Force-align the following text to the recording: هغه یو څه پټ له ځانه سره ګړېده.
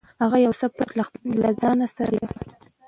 هغه 0.23 0.37
یو 0.45 0.53
څه 0.59 0.67
پټ 0.75 0.89
له 1.41 1.49
ځانه 1.61 1.87
سره 1.97 2.13
ګړېده. 2.19 2.47